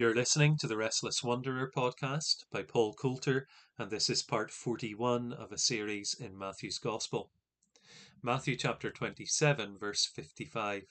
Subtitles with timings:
[0.00, 5.34] You're listening to the Restless Wanderer podcast by Paul Coulter, and this is part 41
[5.34, 7.30] of a series in Matthew's Gospel.
[8.22, 10.84] Matthew chapter 27, verse 55.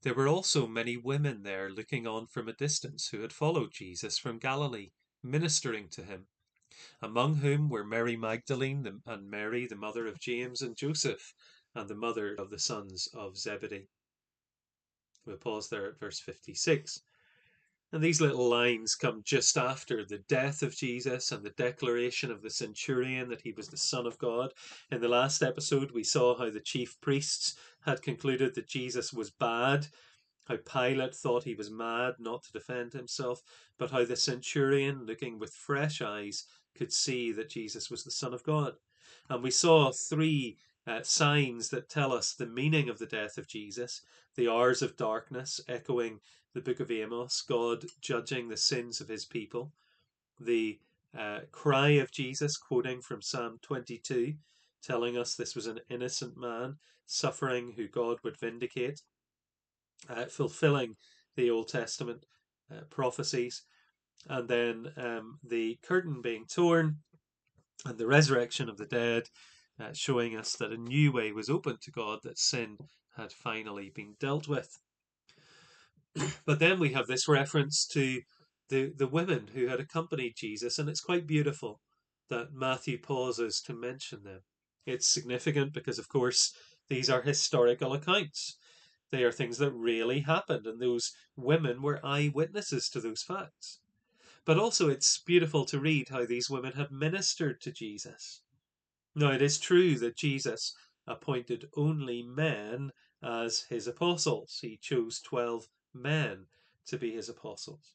[0.00, 4.16] There were also many women there looking on from a distance who had followed Jesus
[4.16, 6.28] from Galilee, ministering to him,
[7.02, 11.34] among whom were Mary Magdalene and Mary, the mother of James and Joseph,
[11.74, 13.90] and the mother of the sons of Zebedee.
[15.26, 17.02] We'll pause there at verse 56.
[17.90, 22.42] And these little lines come just after the death of Jesus and the declaration of
[22.42, 24.52] the centurion that he was the Son of God.
[24.90, 29.30] In the last episode, we saw how the chief priests had concluded that Jesus was
[29.30, 29.86] bad,
[30.44, 33.42] how Pilate thought he was mad not to defend himself,
[33.78, 36.44] but how the centurion, looking with fresh eyes,
[36.74, 38.74] could see that Jesus was the Son of God.
[39.30, 43.48] And we saw three uh, signs that tell us the meaning of the death of
[43.48, 44.02] Jesus
[44.38, 46.20] the hours of darkness, echoing
[46.54, 49.72] the book of Amos, God judging the sins of his people,
[50.40, 50.78] the
[51.16, 54.34] uh, cry of Jesus, quoting from Psalm 22,
[54.82, 59.02] telling us this was an innocent man suffering who God would vindicate,
[60.08, 60.96] uh, fulfilling
[61.36, 62.24] the Old Testament
[62.70, 63.62] uh, prophecies,
[64.28, 66.96] and then um, the curtain being torn
[67.84, 69.24] and the resurrection of the dead,
[69.80, 72.76] uh, showing us that a new way was open to God, that sin
[73.16, 74.78] had finally been dealt with.
[76.46, 78.20] But then we have this reference to
[78.68, 81.80] the, the women who had accompanied Jesus, and it's quite beautiful
[82.30, 84.40] that Matthew pauses to mention them.
[84.86, 86.52] It's significant because, of course,
[86.88, 88.56] these are historical accounts.
[89.10, 93.80] They are things that really happened, and those women were eyewitnesses to those facts.
[94.44, 98.42] But also, it's beautiful to read how these women had ministered to Jesus.
[99.14, 100.74] Now, it is true that Jesus
[101.06, 102.90] appointed only men
[103.22, 104.58] as his apostles.
[104.60, 105.66] He chose 12
[106.00, 106.46] men
[106.86, 107.94] to be his apostles.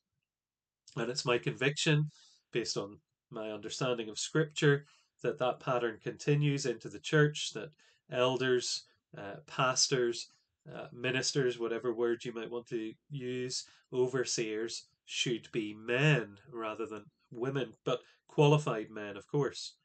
[0.96, 2.10] And it's my conviction,
[2.52, 3.00] based on
[3.32, 4.86] my understanding of Scripture,
[5.22, 7.72] that that pattern continues into the church, that
[8.12, 8.84] elders,
[9.18, 10.30] uh, pastors,
[10.74, 17.06] uh, ministers, whatever word you might want to use, overseers, should be men rather than
[17.32, 19.76] women, but qualified men, of course.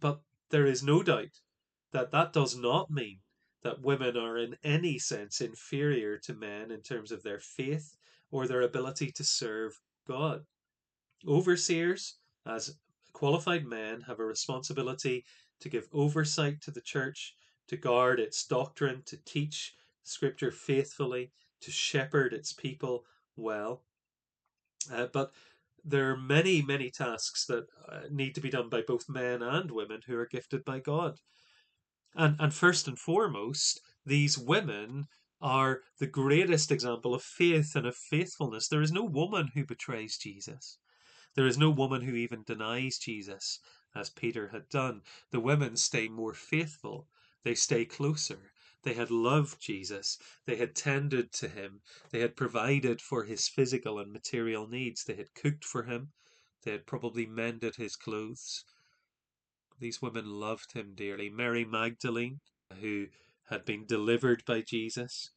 [0.00, 0.20] But
[0.50, 1.40] there is no doubt
[1.92, 3.20] that that does not mean
[3.64, 7.96] that women are in any sense inferior to men in terms of their faith
[8.30, 10.44] or their ability to serve God.
[11.26, 12.76] Overseers, as
[13.14, 15.24] qualified men, have a responsibility
[15.60, 17.34] to give oversight to the church,
[17.68, 21.32] to guard its doctrine, to teach Scripture faithfully,
[21.62, 23.82] to shepherd its people well.
[24.92, 25.32] Uh, but
[25.84, 29.70] there are many, many tasks that uh, need to be done by both men and
[29.70, 31.18] women who are gifted by God.
[32.14, 35.08] And, and first and foremost, these women
[35.40, 38.68] are the greatest example of faith and of faithfulness.
[38.68, 40.78] There is no woman who betrays Jesus.
[41.34, 43.58] There is no woman who even denies Jesus,
[43.94, 45.02] as Peter had done.
[45.32, 47.08] The women stay more faithful,
[47.42, 48.52] they stay closer.
[48.84, 50.18] They had loved Jesus.
[50.44, 51.80] They had tended to him.
[52.10, 55.04] They had provided for his physical and material needs.
[55.04, 56.12] They had cooked for him.
[56.62, 58.64] They had probably mended his clothes.
[59.78, 61.28] These women loved him dearly.
[61.28, 62.40] Mary Magdalene,
[62.80, 63.08] who
[63.48, 65.30] had been delivered by Jesus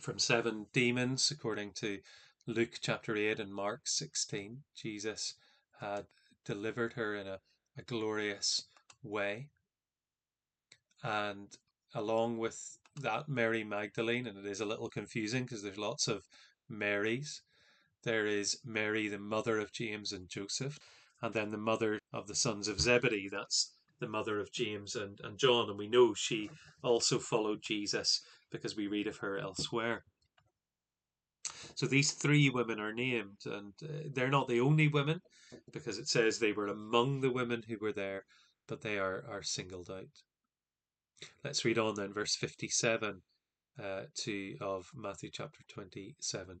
[0.00, 2.00] from seven demons, according to
[2.46, 4.62] Luke chapter 8 and Mark 16.
[4.74, 5.34] Jesus
[5.80, 6.06] had
[6.44, 7.40] delivered her in a,
[7.76, 8.66] a glorious
[9.02, 9.48] way.
[11.02, 11.48] And
[11.94, 16.28] along with that, Mary Magdalene, and it is a little confusing because there's lots of
[16.68, 17.42] Marys.
[18.04, 20.78] There is Mary, the mother of James and Joseph
[21.22, 23.28] and then the mother of the sons of Zebedee.
[23.30, 25.68] That's the mother of James and, and John.
[25.70, 26.50] And we know she
[26.82, 30.04] also followed Jesus because we read of her elsewhere.
[31.74, 35.20] So these three women are named, and uh, they're not the only women
[35.72, 38.24] because it says they were among the women who were there,
[38.66, 40.22] but they are, are singled out.
[41.44, 43.22] Let's read on then, verse 57
[43.82, 46.60] uh, to, of Matthew chapter 27.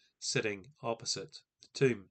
[0.21, 2.05] sitting opposite the tomb.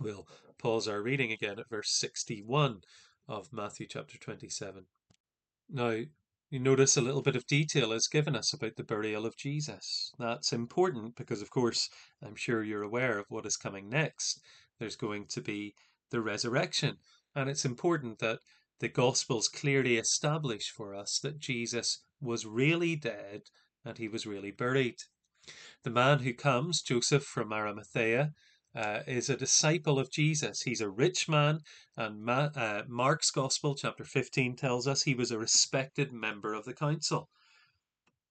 [0.00, 0.26] We'll
[0.58, 2.80] pause our reading again at verse 61
[3.28, 4.84] of Matthew chapter 27.
[5.70, 6.00] Now,
[6.50, 10.10] you notice a little bit of detail is given us about the burial of Jesus.
[10.18, 11.88] That's important because, of course,
[12.20, 14.40] I'm sure you're aware of what is coming next.
[14.80, 15.74] There's going to be
[16.10, 16.96] the resurrection.
[17.34, 18.40] And it's important that
[18.80, 23.42] the Gospels clearly establish for us that Jesus was really dead
[23.84, 24.96] and he was really buried.
[25.82, 28.32] The man who comes, Joseph from Arimathea,
[28.74, 30.62] uh, is a disciple of Jesus.
[30.62, 31.60] He's a rich man,
[31.96, 36.64] and Ma- uh, Mark's Gospel, chapter 15, tells us he was a respected member of
[36.64, 37.30] the council.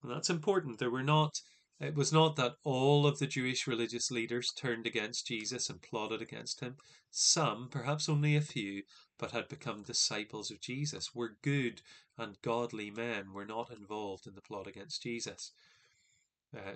[0.04, 0.78] And that's important.
[0.78, 1.42] There were not,
[1.80, 6.22] it was not that all of the Jewish religious leaders turned against Jesus and plotted
[6.22, 6.76] against him.
[7.10, 8.84] Some, perhaps only a few,
[9.18, 11.82] but had become disciples of Jesus, were good
[12.18, 15.54] and godly men, were not involved in the plot against Jesus.
[16.56, 16.74] Uh,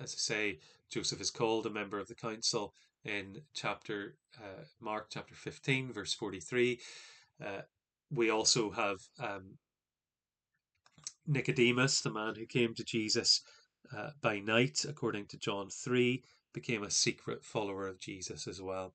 [0.00, 0.58] as I say,
[0.90, 2.74] Joseph is called a member of the council
[3.04, 6.80] in chapter uh, Mark chapter 15, verse 43.
[7.44, 7.60] Uh,
[8.10, 9.58] we also have um,
[11.26, 13.42] Nicodemus, the man who came to Jesus
[13.96, 18.94] uh, by night, according to John 3, became a secret follower of Jesus as well.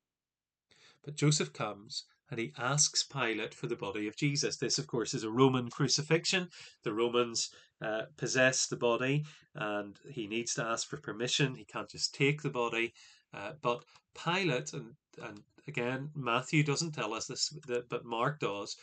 [1.03, 4.57] But Joseph comes and he asks Pilate for the body of Jesus.
[4.57, 6.49] This, of course, is a Roman crucifixion.
[6.83, 7.49] The Romans
[7.81, 11.55] uh, possess the body, and he needs to ask for permission.
[11.55, 12.93] He can't just take the body.
[13.33, 13.83] Uh, but
[14.23, 17.53] Pilate, and, and again, Matthew doesn't tell us this,
[17.89, 18.75] but Mark does.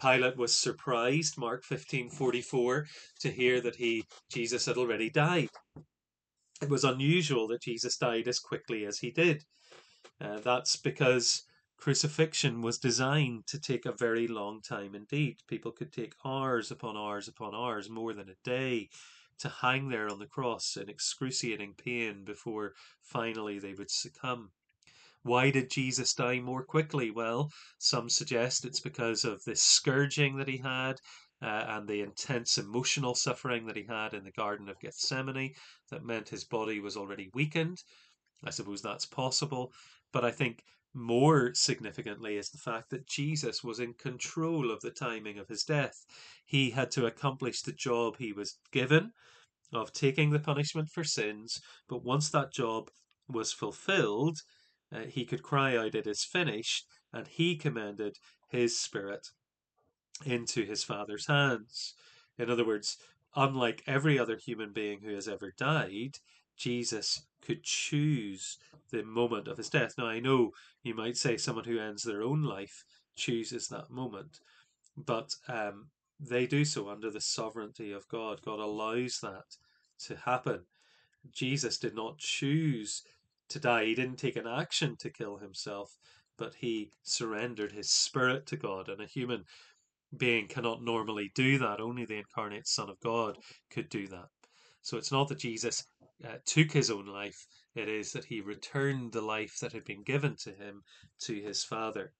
[0.00, 2.86] Pilate was surprised, Mark 15:44,
[3.20, 5.48] to hear that he Jesus had already died.
[6.60, 9.44] It was unusual that Jesus died as quickly as he did.
[10.20, 11.44] Uh, that's because
[11.76, 15.42] crucifixion was designed to take a very long time indeed.
[15.46, 18.88] People could take hours upon hours upon hours, more than a day,
[19.38, 24.50] to hang there on the cross in excruciating pain before finally they would succumb.
[25.22, 27.10] Why did Jesus die more quickly?
[27.10, 31.00] Well, some suggest it's because of the scourging that he had
[31.42, 35.54] uh, and the intense emotional suffering that he had in the Garden of Gethsemane
[35.90, 37.82] that meant his body was already weakened.
[38.44, 39.72] I suppose that's possible,
[40.12, 40.62] but I think
[40.96, 45.62] more significantly is the fact that Jesus was in control of the timing of his
[45.62, 46.04] death.
[46.44, 49.12] He had to accomplish the job he was given
[49.72, 52.90] of taking the punishment for sins, but once that job
[53.28, 54.38] was fulfilled,
[54.92, 58.16] uh, he could cry out, It is finished, and he commended
[58.48, 59.26] his spirit
[60.24, 61.94] into his Father's hands.
[62.38, 62.96] In other words,
[63.34, 66.18] unlike every other human being who has ever died,
[66.56, 68.58] Jesus could choose
[68.90, 69.94] the moment of his death.
[69.96, 70.50] Now, I know
[70.82, 72.84] you might say someone who ends their own life
[73.16, 74.40] chooses that moment,
[74.96, 75.88] but um,
[76.18, 78.40] they do so under the sovereignty of God.
[78.44, 79.44] God allows that
[80.06, 80.60] to happen.
[81.32, 83.02] Jesus did not choose
[83.48, 85.96] to die, he didn't take an action to kill himself,
[86.36, 88.88] but he surrendered his spirit to God.
[88.88, 89.44] And a human
[90.16, 93.38] being cannot normally do that, only the incarnate Son of God
[93.70, 94.28] could do that.
[94.82, 95.84] So it's not that Jesus
[96.24, 100.02] uh, took his own life, it is that he returned the life that had been
[100.02, 100.82] given to him
[101.20, 102.12] to his Father.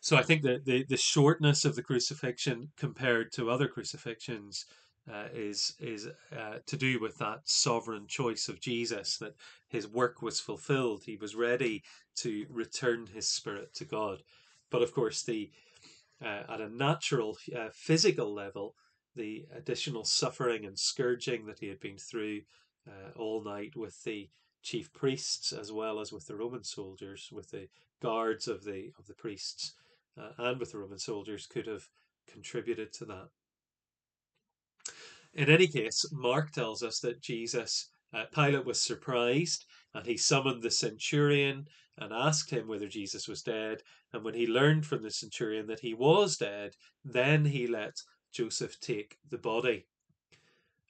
[0.00, 4.64] So I think that the, the shortness of the crucifixion compared to other crucifixions
[5.12, 6.06] uh, is is
[6.36, 9.34] uh, to do with that sovereign choice of Jesus that
[9.68, 11.02] his work was fulfilled.
[11.04, 11.82] He was ready
[12.16, 14.22] to return his spirit to God.
[14.70, 15.50] But of course, the
[16.22, 18.74] uh, at a natural uh, physical level,
[19.18, 22.40] the additional suffering and scourging that he had been through
[22.88, 24.30] uh, all night with the
[24.62, 27.68] chief priests as well as with the Roman soldiers, with the
[28.00, 29.74] guards of the of the priests
[30.18, 31.88] uh, and with the Roman soldiers could have
[32.32, 33.28] contributed to that.
[35.34, 40.62] In any case, Mark tells us that Jesus, uh, Pilate was surprised and he summoned
[40.62, 41.66] the centurion
[41.98, 43.82] and asked him whether Jesus was dead.
[44.12, 47.96] And when he learned from the centurion that he was dead, then he let
[48.38, 49.84] Joseph take the body.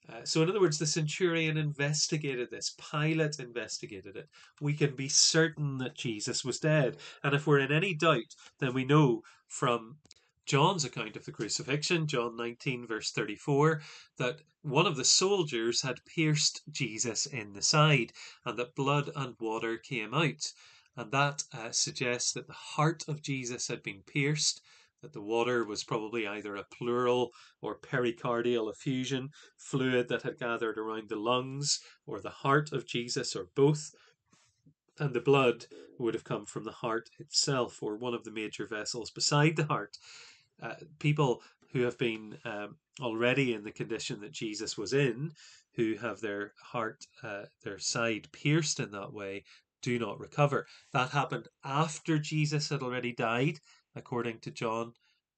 [0.06, 2.74] Uh, so, in other words, the centurion investigated this.
[2.90, 4.28] Pilate investigated it.
[4.60, 6.98] We can be certain that Jesus was dead.
[7.24, 9.96] And if we're in any doubt, then we know from
[10.44, 13.80] John's account of the crucifixion, John 19, verse 34,
[14.18, 18.12] that one of the soldiers had pierced Jesus in the side
[18.44, 20.52] and that blood and water came out.
[20.96, 24.60] And that uh, suggests that the heart of Jesus had been pierced
[25.02, 27.30] that the water was probably either a pleural
[27.62, 33.36] or pericardial effusion, fluid that had gathered around the lungs or the heart of Jesus,
[33.36, 33.90] or both.
[34.98, 35.66] And the blood
[35.98, 39.66] would have come from the heart itself, or one of the major vessels beside the
[39.66, 39.96] heart.
[40.60, 45.30] Uh, people who have been um, already in the condition that Jesus was in,
[45.76, 49.44] who have their heart, uh, their side pierced in that way,
[49.82, 50.66] do not recover.
[50.92, 53.60] That happened after Jesus had already died
[53.98, 54.94] according to John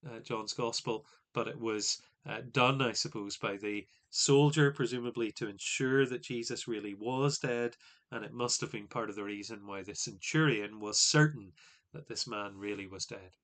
[0.06, 5.48] uh, John's Gospel, but it was uh, done, I suppose, by the soldier, presumably to
[5.48, 7.76] ensure that Jesus really was dead,
[8.10, 11.52] and it must have been part of the reason why the centurion was certain
[11.92, 13.36] that this man really was dead.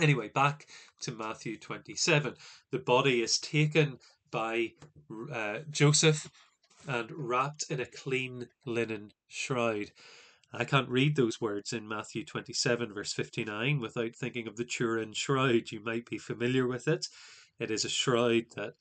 [0.00, 0.66] Anyway, back
[1.00, 2.34] to Matthew 27.
[2.70, 3.98] The body is taken
[4.30, 4.72] by
[5.32, 6.30] uh, Joseph
[6.86, 9.90] and wrapped in a clean linen shroud.
[10.58, 15.12] I can't read those words in Matthew 27, verse 59, without thinking of the Turin
[15.12, 15.70] shroud.
[15.70, 17.06] You might be familiar with it.
[17.60, 18.72] It is a shroud that,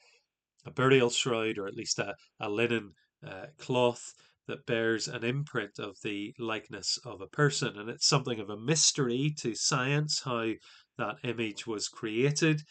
[0.65, 2.93] a burial shroud, or at least a, a linen
[3.27, 4.13] uh, cloth
[4.47, 7.77] that bears an imprint of the likeness of a person.
[7.77, 10.51] And it's something of a mystery to science how
[10.97, 12.61] that image was created.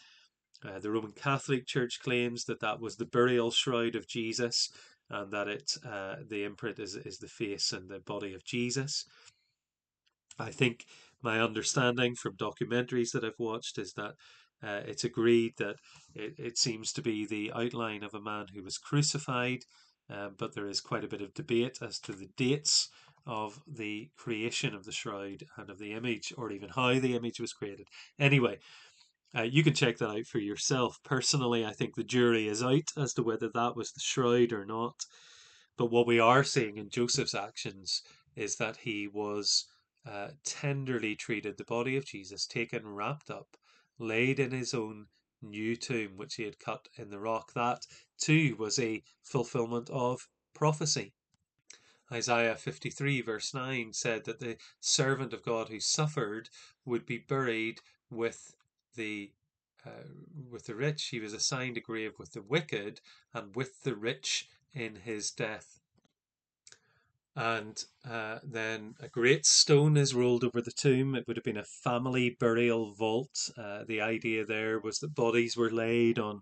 [0.67, 4.69] Uh, the Roman Catholic Church claims that that was the burial shroud of Jesus
[5.09, 9.05] and that it uh, the imprint is, is the face and the body of Jesus.
[10.37, 10.85] I think
[11.21, 14.13] my understanding from documentaries that I've watched is that
[14.63, 15.75] uh, it's agreed that
[16.13, 19.59] it, it seems to be the outline of a man who was crucified,
[20.09, 22.89] um, but there is quite a bit of debate as to the dates
[23.27, 27.39] of the creation of the shroud and of the image, or even how the image
[27.39, 27.87] was created.
[28.19, 28.57] Anyway,
[29.35, 30.99] uh, you can check that out for yourself.
[31.03, 34.65] Personally, I think the jury is out as to whether that was the shroud or
[34.65, 35.05] not.
[35.77, 38.01] But what we are seeing in Joseph's actions
[38.35, 39.65] is that he was
[40.09, 43.57] uh, tenderly treated the body of Jesus, taken, wrapped up,
[43.99, 45.07] laid in his own
[45.41, 47.53] new tomb, which he had cut in the rock.
[47.53, 47.85] That
[48.17, 51.13] too was a fulfillment of prophecy.
[52.11, 56.49] Isaiah 53, verse 9, said that the servant of God who suffered
[56.85, 58.55] would be buried with
[58.95, 59.31] the
[59.85, 60.07] uh,
[60.49, 61.09] with the rich.
[61.09, 63.01] He was assigned a grave with the wicked
[63.33, 65.79] and with the rich in his death.
[67.35, 71.15] And uh, then a great stone is rolled over the tomb.
[71.15, 73.49] It would have been a family burial vault.
[73.57, 76.41] Uh, the idea there was that bodies were laid on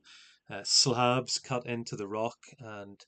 [0.49, 3.03] uh, slabs cut into the rock and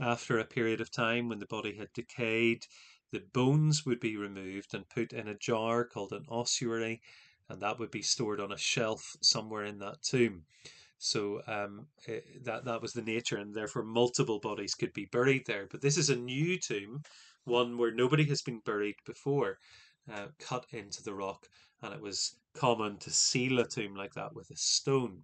[0.00, 2.66] after a period of time, when the body had decayed,
[3.12, 7.00] the bones would be removed and put in a jar called an ossuary,
[7.48, 10.44] and that would be stored on a shelf somewhere in that tomb.
[10.98, 15.06] So um, it, eh, that that was the nature, and therefore multiple bodies could be
[15.06, 15.66] buried there.
[15.70, 17.02] But this is a new tomb,
[17.44, 19.58] one where nobody has been buried before,
[20.10, 21.46] uh, cut into the rock,
[21.82, 25.22] and it was common to seal a tomb like that with a stone.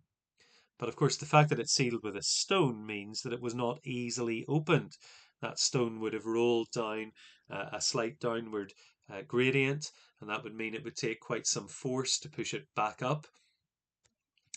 [0.79, 3.55] But of course, the fact that it's sealed with a stone means that it was
[3.55, 4.97] not easily opened.
[5.41, 7.13] That stone would have rolled down
[7.49, 8.73] uh, a slight downward
[9.11, 9.91] uh, gradient,
[10.21, 13.27] and that would mean it would take quite some force to push it back up.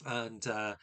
[0.06, 0.76] And uh,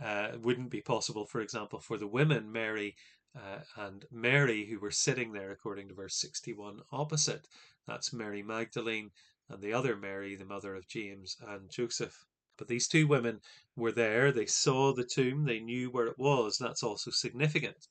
[0.00, 2.96] uh wouldn't be possible, for example, for the women, Mary
[3.36, 7.46] uh, and Mary, who were sitting there, according to verse 61, opposite.
[7.86, 9.10] That's Mary Magdalene
[9.48, 12.24] and the other Mary, the mother of James and Joseph.
[12.58, 13.40] But these two women
[13.76, 16.58] were there, they saw the tomb, they knew where it was.
[16.58, 17.88] That's also significant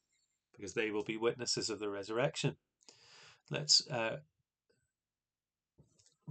[0.55, 2.55] because they will be witnesses of the resurrection.
[3.49, 4.17] Let's uh,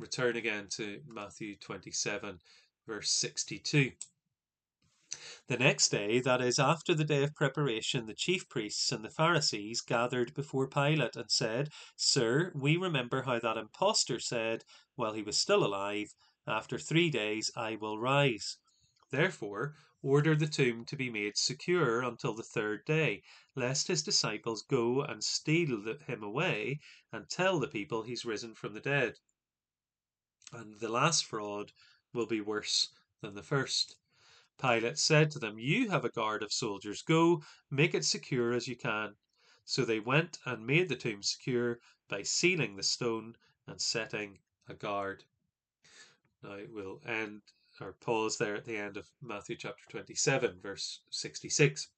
[0.01, 2.41] return again to Matthew 27,
[2.87, 3.93] verse 62.
[5.49, 9.11] The next day, that is, after the day of preparation, the chief priests and the
[9.11, 14.65] Pharisees gathered before Pilate and said, Sir, we remember how that impostor said,
[14.95, 16.15] while he was still alive,
[16.47, 18.57] after three days I will rise.
[19.11, 23.23] Therefore, order the tomb to be made secure until the third day,
[23.55, 26.81] lest his disciples go and steal him away
[27.13, 29.19] and tell the people he's risen from the dead.
[30.53, 31.73] And the last fraud
[32.13, 32.89] will be worse
[33.21, 33.97] than the first.
[34.61, 37.03] Pilate said to them, You have a guard of soldiers.
[37.03, 39.17] Go, make it secure as you can.
[39.65, 44.75] So they went and made the tomb secure by sealing the stone and setting a
[44.75, 45.25] guard.
[46.43, 47.43] Now we'll end
[47.81, 51.89] or pause there at the end of Matthew chapter 27, verse 66.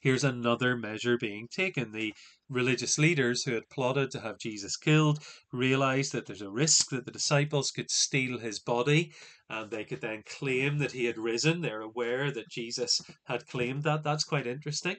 [0.00, 1.92] Here's another measure being taken.
[1.92, 2.14] The
[2.48, 5.18] religious leaders who had plotted to have Jesus killed
[5.52, 9.12] realized that there's a risk that the disciples could steal his body
[9.48, 11.60] and they could then claim that he had risen.
[11.60, 14.04] They're aware that Jesus had claimed that.
[14.04, 14.96] That's quite interesting.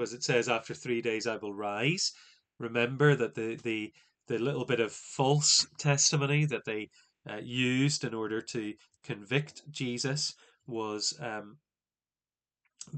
[0.00, 2.12] As it says, after three days I will rise.
[2.58, 3.92] Remember that the, the,
[4.28, 6.88] the little bit of false testimony that they
[7.28, 10.34] uh, used in order to convict Jesus
[10.66, 11.58] was um,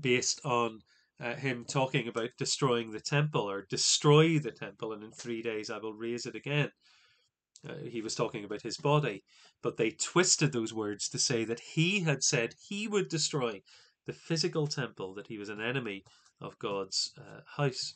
[0.01, 0.81] based on
[1.21, 5.71] uh, him talking about destroying the temple or destroy the temple, and in three days
[5.71, 6.71] I will raise it again.
[7.69, 9.23] Uh, he was talking about his body,
[9.63, 13.63] but they twisted those words to say that he had said he would destroy
[14.07, 16.05] the physical temple, that he was an enemy
[16.41, 17.95] of God's uh, house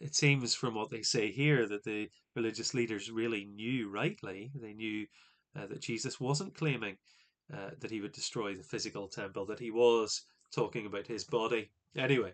[0.00, 4.50] it seems from what they say here that the religious leaders really knew rightly.
[4.54, 5.06] They knew
[5.56, 6.98] uh, that Jesus wasn't claiming
[7.52, 10.22] uh, that he would destroy the physical temple, that he was
[10.54, 11.70] talking about his body.
[11.96, 12.32] Anyway,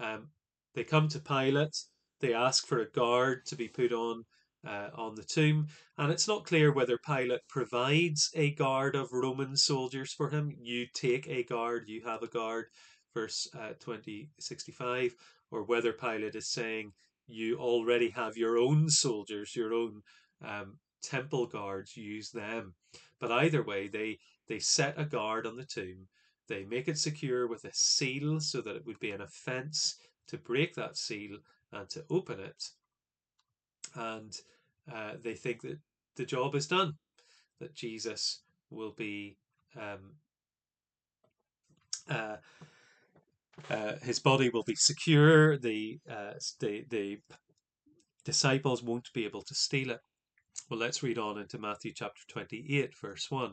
[0.00, 0.28] um,
[0.74, 1.76] they come to Pilate.
[2.20, 4.24] They ask for a guard to be put on
[4.66, 9.56] uh, on the tomb, and it's not clear whether Pilate provides a guard of Roman
[9.56, 10.52] soldiers for him.
[10.60, 12.66] You take a guard, you have a guard,
[13.14, 15.14] verse uh, 2065,
[15.50, 16.92] or whether Pilate is saying
[17.28, 20.02] you already have your own soldiers, your own
[20.44, 22.74] um, temple guards, use them.
[23.20, 26.08] But either way, they, they set a guard on the tomb.
[26.48, 29.96] They make it secure with a seal so that it would be an offense
[30.28, 31.38] to break that seal
[31.72, 32.62] and to open it.
[33.94, 34.32] And
[34.92, 35.78] uh, they think that
[36.16, 36.92] the job is done,
[37.60, 39.36] that Jesus will be
[39.76, 40.14] um,
[42.08, 42.36] uh,
[43.70, 45.56] uh, his body will be secure.
[45.56, 47.18] The, uh, the the
[48.24, 50.00] disciples won't be able to steal it.
[50.68, 53.52] Well, let's read on into Matthew chapter 28, verse 1.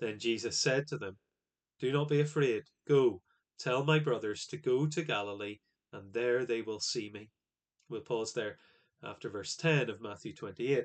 [0.00, 1.16] Then Jesus said to them,
[1.80, 2.62] Do not be afraid.
[2.88, 3.22] Go,
[3.58, 5.58] tell my brothers to go to Galilee,
[5.92, 7.30] and there they will see me.
[7.88, 8.56] We'll pause there
[9.02, 10.84] after verse 10 of Matthew 28.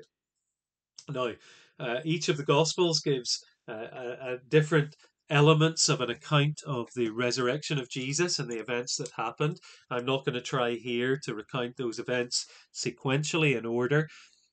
[1.08, 1.32] Now,
[1.78, 4.94] uh, each of the Gospels gives uh, uh, different
[5.30, 9.58] elements of an account of the resurrection of Jesus and the events that happened.
[9.90, 14.08] I'm not going to try here to recount those events sequentially in order,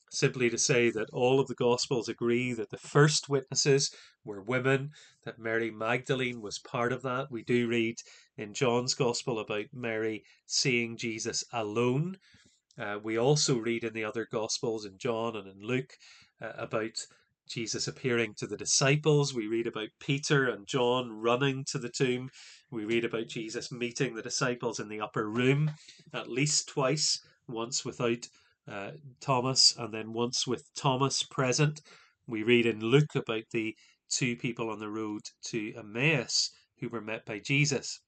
[0.09, 3.93] simply to say that all of the Gospels agree that the first witnesses
[4.25, 4.91] were women,
[5.23, 7.31] that Mary Magdalene was part of that.
[7.31, 7.97] We do read
[8.37, 12.17] in John's Gospel about Mary seeing Jesus alone.
[12.77, 15.93] Uh, we also read in the other Gospels, in John and in Luke,
[16.41, 16.97] uh, about
[17.49, 19.33] Jesus appearing to the disciples.
[19.33, 22.29] We read about Peter and John running to the tomb.
[22.71, 25.71] We read about Jesus meeting the disciples in the upper room
[26.13, 28.27] at least twice, once without
[28.67, 31.81] uh, Thomas and then once with Thomas present.
[32.27, 33.75] We read in Luke about the
[34.09, 37.99] two people on the road to Emmaus who were met by Jesus.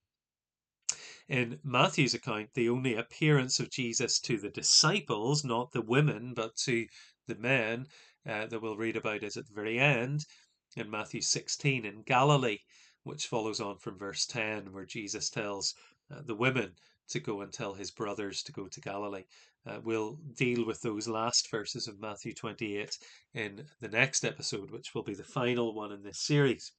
[1.28, 6.56] In Matthew's account, the only appearance of Jesus to the disciples, not the women, but
[6.66, 6.88] to
[7.28, 7.88] the men,
[8.26, 10.26] uh, that we'll read about is at the very end
[10.76, 12.60] in Matthew 16 in Galilee,
[13.04, 15.74] which follows on from verse 10, where Jesus tells
[16.14, 16.76] uh, the women
[17.12, 19.26] to go and tell his brothers to go to Galilee.
[19.66, 22.98] Uh, we'll deal with those last verses of Matthew 28
[23.34, 26.72] in the next episode, which will be the final one in this series.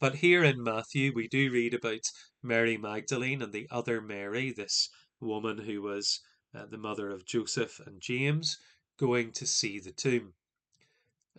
[0.00, 2.10] But here in Matthew, we do read about
[2.42, 4.88] Mary Magdalene and the other Mary, this
[5.20, 6.20] woman who was
[6.54, 8.58] uh, the mother of Joseph and James,
[8.98, 10.34] going to see the tomb.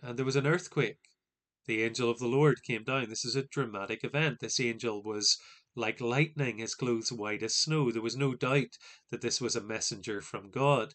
[0.02, 0.98] And there was an earthquake.
[1.66, 3.08] The angel of the Lord came down.
[3.08, 4.40] This is a dramatic event.
[4.40, 5.38] This angel was
[5.74, 7.90] like lightning, his clothes white as snow.
[7.90, 8.76] There was no doubt
[9.10, 10.94] that this was a messenger from God.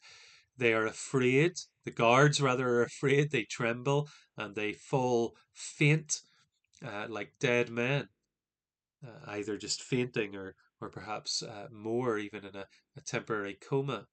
[0.58, 1.54] They are afraid.
[1.86, 3.32] The guards, rather, are afraid.
[3.32, 6.22] They tremble and they fall faint
[6.86, 8.08] uh, like dead men,
[9.06, 14.06] uh, either just fainting or, or perhaps uh, more, even in a, a temporary coma.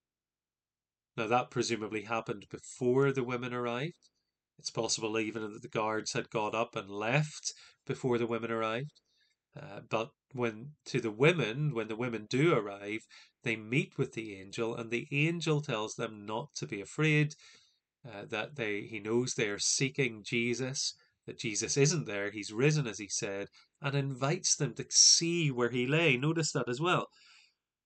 [1.17, 4.11] Now, that presumably happened before the women arrived.
[4.59, 7.53] It's possible even that the guards had got up and left
[7.87, 9.01] before the women arrived.
[9.61, 13.07] Uh, but when to the women, when the women do arrive,
[13.45, 17.35] they meet with the angel, and the angel tells them not to be afraid.
[18.07, 20.95] Uh, that they he knows they are seeking Jesus,
[21.27, 23.49] that Jesus isn't there, he's risen as he said,
[23.81, 26.17] and invites them to see where he lay.
[26.17, 27.07] Notice that as well.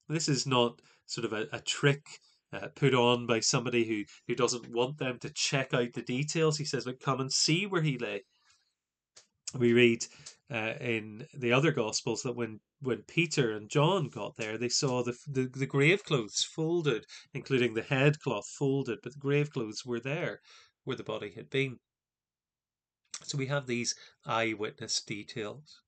[0.08, 2.04] This is not sort of a, a trick
[2.52, 6.58] uh, put on by somebody who, who doesn't want them to check out the details.
[6.58, 8.22] He says, "But come and see where he lay."
[9.54, 10.04] We read
[10.50, 15.02] uh, in the other Gospels that when, when Peter and John got there, they saw
[15.02, 20.00] the, the, the grave clothes folded, including the headcloth folded, but the grave clothes were
[20.00, 20.40] there
[20.84, 21.78] where the body had been.
[23.24, 25.80] So we have these eyewitness details.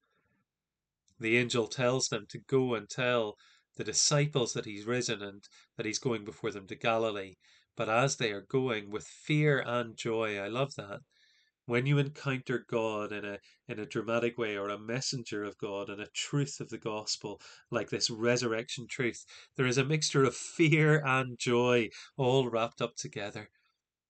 [1.19, 3.37] The angel tells them to go and tell
[3.77, 5.43] the disciples that he's risen and
[5.77, 7.37] that he's going before them to Galilee.
[7.77, 11.01] But as they are going with fear and joy, I love that.
[11.71, 15.89] When you encounter God in a in a dramatic way or a messenger of God
[15.89, 20.35] and a truth of the gospel like this resurrection truth, there is a mixture of
[20.35, 23.51] fear and joy all wrapped up together.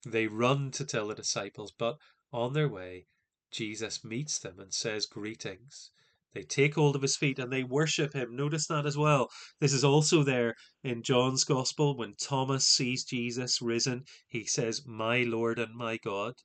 [0.06, 1.98] They run to tell the disciples, but
[2.32, 3.08] on their way,
[3.50, 5.90] Jesus meets them and says greetings.
[6.32, 8.34] They take hold of his feet and they worship him.
[8.34, 9.28] Notice that as well.
[9.58, 14.06] This is also there in John's Gospel when Thomas sees Jesus risen.
[14.28, 16.36] He says, My Lord and my God.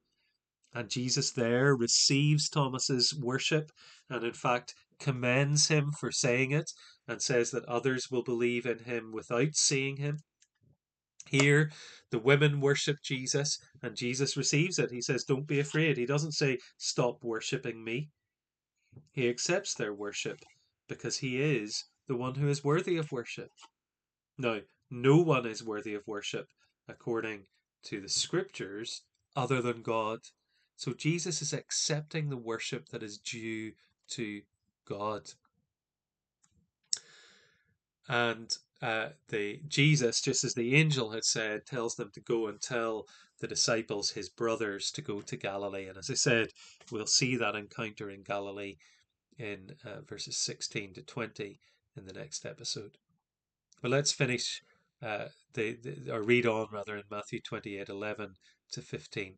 [0.76, 3.72] And Jesus there receives Thomas's worship
[4.10, 6.70] and, in fact, commends him for saying it
[7.08, 10.20] and says that others will believe in him without seeing him.
[11.30, 11.72] Here,
[12.12, 14.92] the women worship Jesus and Jesus receives it.
[14.92, 15.98] He says, Don't be afraid.
[15.98, 18.10] He doesn't say, Stop worshipping me.
[19.14, 20.40] He accepts their worship
[20.88, 23.50] because he is the one who is worthy of worship.
[24.38, 24.60] Now,
[24.92, 26.48] no one is worthy of worship
[26.88, 27.46] according
[27.86, 29.04] to the scriptures
[29.36, 30.20] other than God.
[30.76, 33.74] So Jesus is accepting the worship that is due
[34.10, 34.42] to
[34.88, 35.32] God.
[38.08, 42.62] And uh, the Jesus, just as the angel had said, tells them to go and
[42.62, 43.08] tell
[43.40, 45.88] the disciples, his brothers, to go to Galilee.
[45.88, 46.50] And as I said,
[46.92, 48.76] we'll see that encounter in Galilee
[49.38, 51.60] in uh, verses 16 to 20
[51.98, 52.98] in the next episode.
[53.82, 54.62] But let's finish
[55.02, 58.36] uh, the, the, or read on rather in Matthew 28 11
[58.72, 59.38] to 15.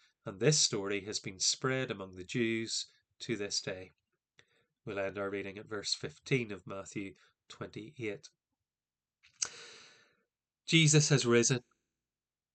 [0.25, 2.87] And this story has been spread among the Jews
[3.21, 3.93] to this day.
[4.85, 7.13] We'll end our reading at verse 15 of Matthew
[7.49, 8.29] 28.
[10.67, 11.61] Jesus has risen.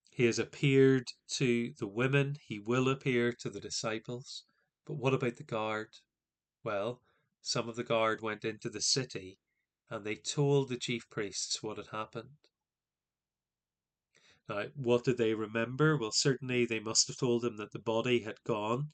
[0.09, 2.37] He has appeared to the women.
[2.43, 4.43] He will appear to the disciples.
[4.85, 5.89] But what about the guard?
[6.63, 7.01] Well,
[7.41, 9.39] some of the guard went into the city
[9.89, 12.37] and they told the chief priests what had happened.
[14.75, 15.97] What did they remember?
[15.97, 18.91] Well, certainly they must have told them that the body had gone.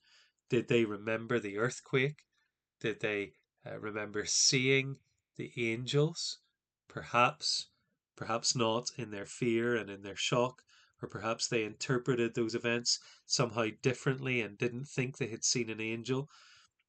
[0.49, 2.23] Did they remember the earthquake?
[2.79, 3.33] Did they
[3.65, 4.97] uh, remember seeing
[5.37, 6.39] the angels?
[6.87, 7.67] Perhaps
[8.15, 10.63] perhaps not in their fear and in their shock,
[11.01, 15.81] or perhaps they interpreted those events somehow differently and didn't think they had seen an
[15.81, 16.29] angel.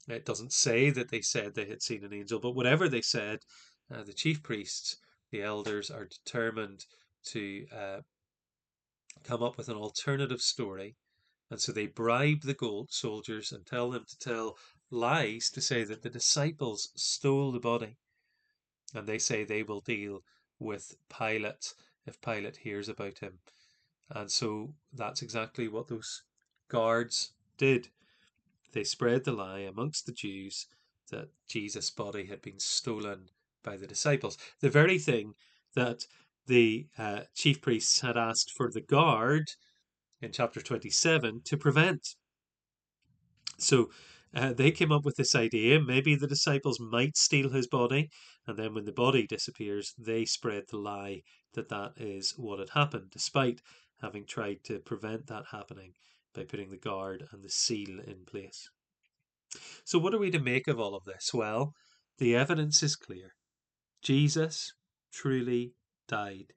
[0.06, 3.40] It doesn't say that they said they had seen an angel, but whatever they said,
[3.90, 4.98] uh, the chief priests,
[5.30, 6.84] the elders, are determined
[7.24, 8.00] to uh,
[9.22, 10.96] come up with an alternative story.
[11.50, 14.56] And so they bribe the gold soldiers and tell them to tell
[14.90, 17.96] lies to say that the disciples stole the body.
[18.94, 20.22] And they say they will deal
[20.58, 21.74] with Pilate
[22.06, 23.38] if Pilate hears about him.
[24.10, 26.22] And so that's exactly what those
[26.68, 27.88] guards did.
[28.72, 30.66] They spread the lie amongst the Jews
[31.10, 33.28] that Jesus' body had been stolen
[33.62, 34.36] by the disciples.
[34.60, 35.34] The very thing
[35.74, 36.06] that
[36.46, 39.44] the uh, chief priests had asked for the guard
[40.20, 42.16] in chapter 27 to prevent.
[43.58, 43.90] So
[44.34, 48.10] uh, they came up with this idea maybe the disciples might steal his body,
[48.46, 52.70] and then when the body disappears, they spread the lie that that is what had
[52.70, 53.60] happened, despite
[54.00, 55.92] having tried to prevent that happening
[56.34, 58.68] by putting the guard and the seal in place.
[59.84, 61.32] So, what are we to make of all of this?
[61.32, 61.74] Well,
[62.18, 63.34] the evidence is clear.
[64.02, 64.72] Jesus
[65.12, 65.74] truly
[66.06, 66.52] died.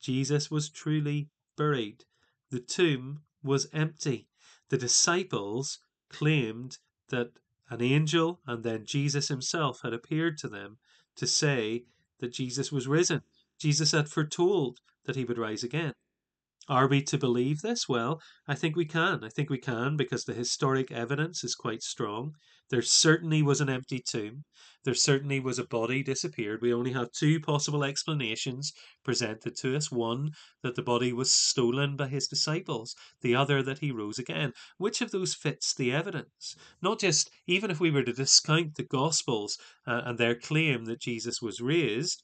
[0.00, 2.04] Jesus was truly buried.
[2.50, 4.28] The tomb was empty.
[4.68, 7.32] The disciples claimed that
[7.70, 10.78] an angel and then Jesus himself had appeared to them
[11.16, 11.84] to say
[12.18, 13.22] that Jesus was risen.
[13.58, 15.92] Jesus had foretold that he would rise again.
[16.68, 17.88] Are we to believe this?
[17.88, 19.24] Well, I think we can.
[19.24, 22.34] I think we can because the historic evidence is quite strong.
[22.70, 24.44] There certainly was an empty tomb.
[24.84, 26.62] There certainly was a body disappeared.
[26.62, 28.72] We only have two possible explanations
[29.04, 30.30] presented to us one,
[30.62, 34.52] that the body was stolen by his disciples, the other, that he rose again.
[34.78, 36.54] Which of those fits the evidence?
[36.80, 41.00] Not just, even if we were to discount the Gospels uh, and their claim that
[41.00, 42.22] Jesus was raised,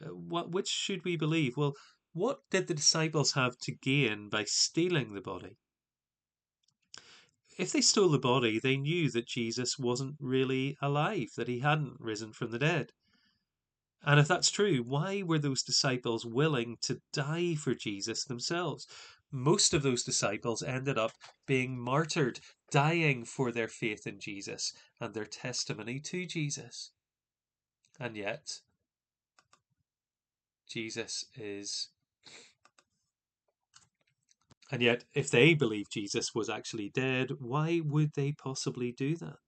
[0.00, 1.56] uh, what, which should we believe?
[1.56, 1.74] Well,
[2.16, 5.56] what did the disciples have to gain by stealing the body?
[7.58, 11.98] if they stole the body, they knew that Jesus wasn't really alive, that he hadn't
[11.98, 12.92] risen from the dead.
[14.04, 18.86] And if that's true, why were those disciples willing to die for Jesus themselves?
[19.32, 21.12] Most of those disciples ended up
[21.46, 26.90] being martyred, dying for their faith in Jesus and their testimony to Jesus.
[27.98, 28.60] And yet,
[30.68, 31.88] Jesus is.
[34.70, 39.38] And yet, if they believe Jesus was actually dead, why would they possibly do that?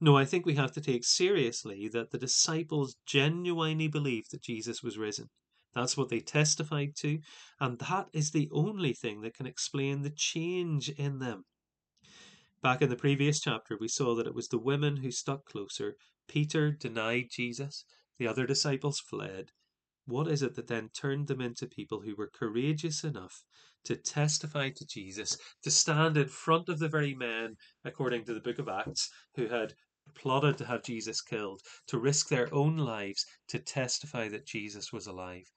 [0.00, 4.82] No, I think we have to take seriously that the disciples genuinely believed that Jesus
[4.82, 5.30] was risen.
[5.74, 7.18] That's what they testified to,
[7.58, 11.44] and that is the only thing that can explain the change in them.
[12.62, 15.96] Back in the previous chapter, we saw that it was the women who stuck closer.
[16.28, 17.84] Peter denied Jesus,
[18.18, 19.50] the other disciples fled.
[20.06, 23.42] What is it that then turned them into people who were courageous enough
[23.84, 28.40] to testify to Jesus, to stand in front of the very men, according to the
[28.40, 29.74] book of Acts, who had
[30.14, 35.06] plotted to have Jesus killed, to risk their own lives to testify that Jesus was
[35.06, 35.50] alive.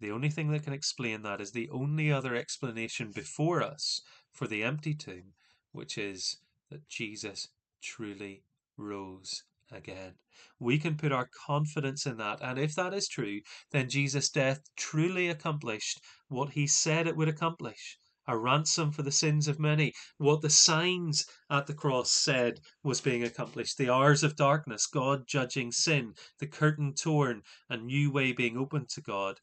[0.00, 4.00] The only thing that can explain that is the only other explanation before us
[4.32, 5.34] for the empty tomb,
[5.72, 6.38] which is
[6.70, 7.48] that Jesus
[7.82, 8.42] truly
[8.76, 10.14] rose again.
[10.58, 14.60] We can put our confidence in that, and if that is true, then Jesus' death
[14.76, 17.98] truly accomplished what he said it would accomplish
[18.28, 19.92] a ransom for the sins of many.
[20.18, 23.78] What the signs at the cross said was being accomplished.
[23.78, 28.88] The hours of darkness, God judging sin, the curtain torn, a new way being opened
[28.90, 29.38] to God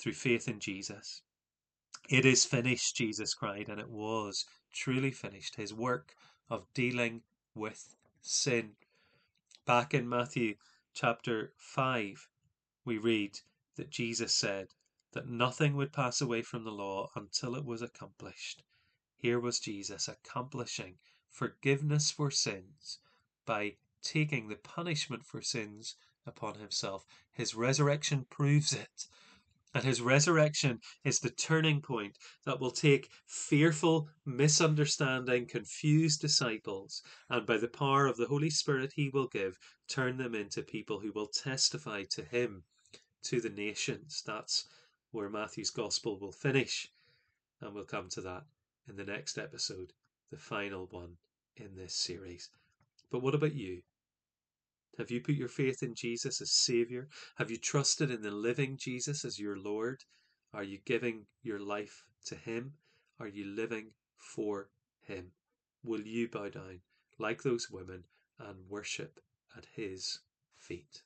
[0.00, 1.22] through faith in Jesus.
[2.08, 5.56] It is finished, Jesus cried, and it was truly finished.
[5.56, 6.14] His work
[6.48, 7.22] of dealing
[7.54, 8.72] with sin.
[9.66, 10.56] Back in Matthew
[10.92, 12.28] chapter 5,
[12.84, 13.40] we read
[13.76, 14.74] that Jesus said,
[15.12, 18.62] that nothing would pass away from the law until it was accomplished.
[19.16, 20.98] Here was Jesus accomplishing
[21.30, 22.98] forgiveness for sins
[23.46, 25.96] by taking the punishment for sins
[26.26, 27.06] upon himself.
[27.32, 29.06] His resurrection proves it.
[29.74, 37.44] And his resurrection is the turning point that will take fearful, misunderstanding, confused disciples, and
[37.44, 39.58] by the power of the Holy Spirit he will give,
[39.88, 42.62] turn them into people who will testify to him
[43.24, 44.22] to the nations.
[44.24, 44.68] That's
[45.10, 46.88] where Matthew's Gospel will finish.
[47.60, 48.44] And we'll come to that
[48.88, 49.92] in the next episode,
[50.30, 51.16] the final one
[51.56, 52.48] in this series.
[53.10, 53.82] But what about you?
[54.98, 57.08] Have you put your faith in Jesus as Saviour?
[57.36, 60.04] Have you trusted in the living Jesus as your Lord?
[60.52, 62.74] Are you giving your life to Him?
[63.18, 64.68] Are you living for
[65.02, 65.32] Him?
[65.82, 66.80] Will you bow down
[67.18, 68.04] like those women
[68.38, 69.20] and worship
[69.56, 70.20] at His
[70.56, 71.02] feet?